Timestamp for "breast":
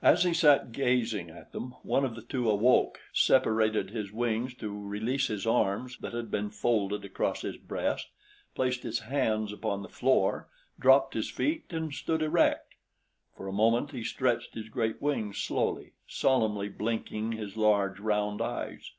7.58-8.08